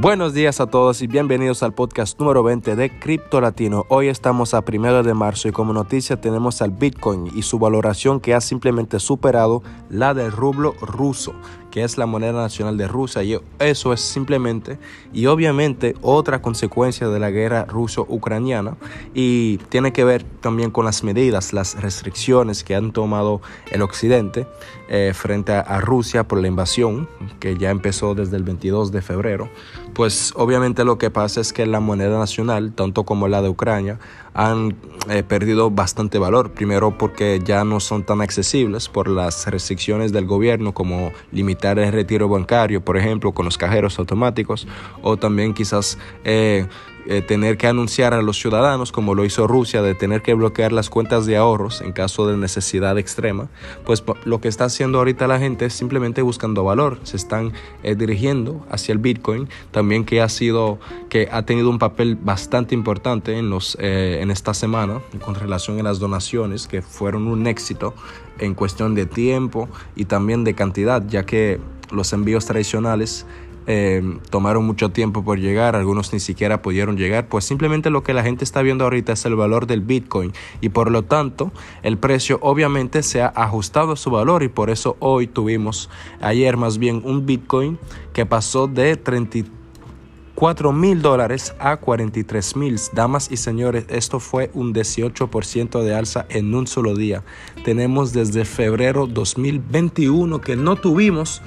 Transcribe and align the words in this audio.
Buenos 0.00 0.32
días 0.32 0.62
a 0.62 0.66
todos 0.66 1.02
y 1.02 1.06
bienvenidos 1.06 1.62
al 1.62 1.74
podcast 1.74 2.18
número 2.18 2.42
20 2.42 2.74
de 2.74 2.98
Cripto 2.98 3.38
Latino. 3.38 3.84
Hoy 3.90 4.08
estamos 4.08 4.54
a 4.54 4.64
primero 4.64 5.02
de 5.02 5.12
marzo 5.12 5.46
y 5.46 5.52
como 5.52 5.74
noticia 5.74 6.18
tenemos 6.18 6.62
al 6.62 6.70
Bitcoin 6.70 7.30
y 7.34 7.42
su 7.42 7.58
valoración 7.58 8.18
que 8.18 8.32
ha 8.32 8.40
simplemente 8.40 8.98
superado 8.98 9.62
la 9.90 10.14
del 10.14 10.32
rublo 10.32 10.72
ruso 10.80 11.34
que 11.70 11.84
es 11.84 11.96
la 11.98 12.06
moneda 12.06 12.32
nacional 12.32 12.76
de 12.76 12.88
Rusia. 12.88 13.22
Y 13.22 13.38
eso 13.58 13.92
es 13.92 14.00
simplemente 14.00 14.78
y 15.12 15.26
obviamente 15.26 15.94
otra 16.02 16.42
consecuencia 16.42 17.08
de 17.08 17.18
la 17.18 17.30
guerra 17.30 17.64
ruso-ucraniana 17.64 18.76
y 19.14 19.58
tiene 19.68 19.92
que 19.92 20.04
ver 20.04 20.24
también 20.24 20.70
con 20.70 20.84
las 20.84 21.04
medidas, 21.04 21.52
las 21.52 21.80
restricciones 21.80 22.64
que 22.64 22.74
han 22.74 22.92
tomado 22.92 23.40
el 23.70 23.82
occidente 23.82 24.46
eh, 24.88 25.12
frente 25.14 25.52
a, 25.52 25.80
Rusia 25.80 26.24
por 26.24 26.40
la 26.40 26.48
invasión 26.48 27.08
que 27.38 27.56
ya 27.56 27.70
empezó 27.70 28.14
desde 28.14 28.36
el 28.36 28.42
22 28.42 28.92
de 28.92 29.00
febrero. 29.00 29.48
Pues 29.94 30.32
obviamente 30.36 30.84
lo 30.84 30.98
que 30.98 31.10
pasa 31.10 31.40
es 31.40 31.52
que 31.52 31.66
la 31.66 31.80
moneda 31.80 32.18
nacional, 32.18 32.72
tanto 32.72 33.04
como 33.04 33.28
la 33.28 33.42
de 33.42 33.48
Ucrania, 33.48 33.98
han 34.34 34.76
eh, 35.08 35.22
perdido 35.22 35.70
bastante 35.70 36.18
valor. 36.18 36.52
Primero 36.52 36.96
porque 36.96 37.40
ya 37.44 37.64
no 37.64 37.80
son 37.80 38.04
tan 38.04 38.20
accesibles 38.20 38.88
por 38.88 39.08
las 39.08 39.46
restricciones 39.46 40.12
del 40.12 40.26
gobierno 40.26 40.72
como 40.72 41.12
limitar 41.32 41.78
el 41.78 41.92
retiro 41.92 42.28
bancario, 42.28 42.80
por 42.84 42.96
ejemplo, 42.96 43.32
con 43.32 43.44
los 43.44 43.58
cajeros 43.58 43.98
automáticos, 43.98 44.68
o 45.02 45.16
también 45.16 45.54
quizás 45.54 45.98
eh, 46.24 46.66
eh, 47.06 47.22
tener 47.22 47.56
que 47.56 47.66
anunciar 47.66 48.14
a 48.14 48.22
los 48.22 48.38
ciudadanos, 48.38 48.92
como 48.92 49.14
lo 49.14 49.24
hizo 49.24 49.46
Rusia, 49.46 49.82
de 49.82 49.94
tener 49.94 50.22
que 50.22 50.34
bloquear 50.34 50.72
las 50.72 50.90
cuentas 50.90 51.26
de 51.26 51.36
ahorros 51.36 51.80
en 51.80 51.92
caso 51.92 52.26
de 52.26 52.36
necesidad 52.36 52.98
extrema, 52.98 53.48
pues 53.84 54.02
lo 54.24 54.40
que 54.40 54.48
está 54.48 54.64
haciendo 54.64 54.98
ahorita 54.98 55.26
la 55.26 55.38
gente 55.38 55.66
es 55.66 55.74
simplemente 55.74 56.22
buscando 56.22 56.64
valor, 56.64 56.98
se 57.04 57.16
están 57.16 57.52
eh, 57.82 57.94
dirigiendo 57.94 58.66
hacia 58.70 58.92
el 58.92 58.98
Bitcoin, 58.98 59.48
también 59.70 60.04
que 60.04 60.20
ha 60.20 60.28
sido, 60.28 60.78
que 61.08 61.28
ha 61.30 61.42
tenido 61.42 61.70
un 61.70 61.78
papel 61.78 62.16
bastante 62.16 62.74
importante 62.74 63.38
en, 63.38 63.50
los, 63.50 63.76
eh, 63.80 64.18
en 64.20 64.30
esta 64.30 64.54
semana 64.54 65.00
con 65.24 65.34
relación 65.34 65.78
a 65.80 65.82
las 65.82 65.98
donaciones, 65.98 66.66
que 66.66 66.82
fueron 66.82 67.26
un 67.26 67.46
éxito 67.46 67.94
en 68.38 68.54
cuestión 68.54 68.94
de 68.94 69.06
tiempo 69.06 69.68
y 69.96 70.06
también 70.06 70.44
de 70.44 70.54
cantidad, 70.54 71.02
ya 71.06 71.24
que 71.24 71.60
los 71.90 72.12
envíos 72.12 72.46
tradicionales 72.46 73.26
eh, 73.72 74.02
tomaron 74.30 74.66
mucho 74.66 74.88
tiempo 74.88 75.22
por 75.22 75.38
llegar, 75.38 75.76
algunos 75.76 76.12
ni 76.12 76.18
siquiera 76.18 76.60
pudieron 76.60 76.96
llegar, 76.96 77.28
pues 77.28 77.44
simplemente 77.44 77.88
lo 77.88 78.02
que 78.02 78.14
la 78.14 78.24
gente 78.24 78.42
está 78.42 78.62
viendo 78.62 78.82
ahorita 78.82 79.12
es 79.12 79.24
el 79.26 79.36
valor 79.36 79.68
del 79.68 79.80
Bitcoin 79.80 80.32
y 80.60 80.70
por 80.70 80.90
lo 80.90 81.04
tanto 81.04 81.52
el 81.84 81.96
precio 81.96 82.40
obviamente 82.42 83.04
se 83.04 83.22
ha 83.22 83.28
ajustado 83.28 83.92
a 83.92 83.96
su 83.96 84.10
valor 84.10 84.42
y 84.42 84.48
por 84.48 84.70
eso 84.70 84.96
hoy 84.98 85.28
tuvimos 85.28 85.88
ayer 86.20 86.56
más 86.56 86.78
bien 86.78 87.00
un 87.04 87.26
Bitcoin 87.26 87.78
que 88.12 88.26
pasó 88.26 88.66
de 88.66 88.96
34 88.96 90.72
mil 90.72 91.00
dólares 91.00 91.54
a 91.60 91.76
43 91.76 92.56
mil. 92.56 92.76
Damas 92.92 93.30
y 93.30 93.36
señores, 93.36 93.84
esto 93.88 94.18
fue 94.18 94.50
un 94.52 94.74
18% 94.74 95.80
de 95.80 95.94
alza 95.94 96.26
en 96.28 96.52
un 96.56 96.66
solo 96.66 96.96
día. 96.96 97.22
Tenemos 97.64 98.12
desde 98.12 98.44
febrero 98.44 99.06
2021 99.06 100.40
que 100.40 100.56
no 100.56 100.74
tuvimos 100.74 101.40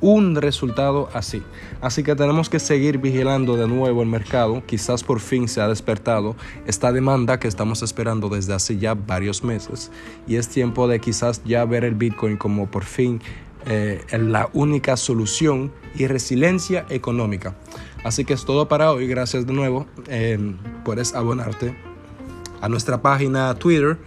un 0.00 0.36
resultado 0.36 1.08
así. 1.14 1.42
Así 1.80 2.02
que 2.02 2.14
tenemos 2.14 2.48
que 2.48 2.58
seguir 2.58 2.98
vigilando 2.98 3.56
de 3.56 3.66
nuevo 3.66 4.02
el 4.02 4.08
mercado. 4.08 4.62
Quizás 4.66 5.02
por 5.02 5.20
fin 5.20 5.48
se 5.48 5.60
ha 5.60 5.68
despertado 5.68 6.36
esta 6.66 6.92
demanda 6.92 7.38
que 7.38 7.48
estamos 7.48 7.82
esperando 7.82 8.28
desde 8.28 8.54
hace 8.54 8.78
ya 8.78 8.94
varios 8.94 9.42
meses. 9.42 9.90
Y 10.26 10.36
es 10.36 10.48
tiempo 10.48 10.88
de 10.88 11.00
quizás 11.00 11.42
ya 11.44 11.64
ver 11.64 11.84
el 11.84 11.94
Bitcoin 11.94 12.36
como 12.36 12.70
por 12.70 12.84
fin 12.84 13.20
eh, 13.66 14.04
la 14.12 14.48
única 14.52 14.96
solución 14.96 15.72
y 15.96 16.06
resiliencia 16.06 16.86
económica. 16.88 17.56
Así 18.04 18.24
que 18.24 18.34
es 18.34 18.44
todo 18.44 18.68
para 18.68 18.92
hoy. 18.92 19.06
Gracias 19.06 19.46
de 19.46 19.52
nuevo. 19.52 19.86
Eh, 20.08 20.38
puedes 20.84 21.14
abonarte 21.14 21.74
a 22.60 22.68
nuestra 22.68 23.02
página 23.02 23.54
Twitter 23.54 23.98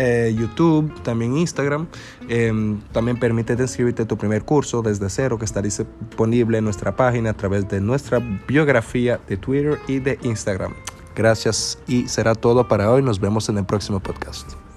eh, 0.00 0.32
YouTube, 0.38 0.94
también 1.02 1.36
Instagram. 1.36 1.88
Em, 2.28 2.80
también 2.92 3.18
permite 3.18 3.54
inscribirte 3.54 4.04
tu 4.04 4.16
primer 4.16 4.44
curso 4.44 4.80
desde 4.80 5.10
cero 5.10 5.38
que 5.38 5.44
está 5.44 5.60
disponible 5.60 6.58
en 6.58 6.64
nuestra 6.64 6.94
página 6.94 7.30
a 7.30 7.34
través 7.34 7.68
de 7.68 7.80
nuestra 7.80 8.20
biografía 8.46 9.18
de 9.28 9.36
Twitter 9.36 9.78
y 9.88 9.98
de 9.98 10.18
Instagram. 10.22 10.72
Gracias 11.16 11.80
y 11.88 12.06
será 12.06 12.36
todo 12.36 12.68
para 12.68 12.92
hoy. 12.92 13.02
Nos 13.02 13.18
vemos 13.18 13.48
en 13.48 13.58
el 13.58 13.64
próximo 13.64 13.98
podcast. 13.98 14.67